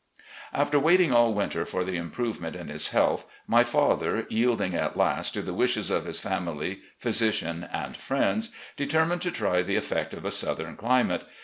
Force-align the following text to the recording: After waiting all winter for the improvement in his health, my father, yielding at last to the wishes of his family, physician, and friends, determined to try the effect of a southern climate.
After 0.51 0.79
waiting 0.79 1.13
all 1.13 1.31
winter 1.35 1.63
for 1.63 1.83
the 1.83 1.95
improvement 1.95 2.55
in 2.55 2.69
his 2.69 2.87
health, 2.87 3.27
my 3.45 3.63
father, 3.63 4.25
yielding 4.29 4.73
at 4.73 4.97
last 4.97 5.35
to 5.35 5.43
the 5.43 5.53
wishes 5.53 5.91
of 5.91 6.05
his 6.05 6.19
family, 6.19 6.79
physician, 6.97 7.67
and 7.71 7.95
friends, 7.95 8.49
determined 8.75 9.21
to 9.21 9.29
try 9.31 9.61
the 9.61 9.75
effect 9.75 10.15
of 10.15 10.25
a 10.25 10.31
southern 10.31 10.75
climate. 10.75 11.21